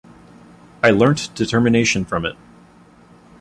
I 0.81 0.89
learnt 0.89 1.29
determination 1.35 2.05
from 2.05 2.25
it. 2.25 2.35